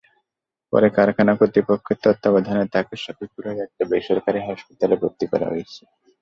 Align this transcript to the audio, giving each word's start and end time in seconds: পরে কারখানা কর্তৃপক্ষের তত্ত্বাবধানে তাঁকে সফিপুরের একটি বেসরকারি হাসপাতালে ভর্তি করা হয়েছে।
পরে 0.73 0.87
কারখানা 0.97 1.33
কর্তৃপক্ষের 1.39 1.97
তত্ত্বাবধানে 2.03 2.65
তাঁকে 2.73 2.95
সফিপুরের 2.97 3.57
একটি 3.65 3.83
বেসরকারি 3.91 4.39
হাসপাতালে 4.41 4.95
ভর্তি 5.01 5.25
করা 5.31 5.47
হয়েছে। 5.51 5.81